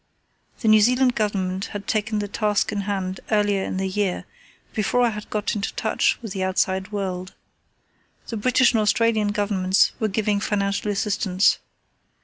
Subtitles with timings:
[0.61, 4.25] The New Zealand Government had taken the task in hand earlier in the year,
[4.73, 7.35] before I had got into touch with the outside world.
[8.29, 11.59] The British and Australian Governments were giving financial assistance.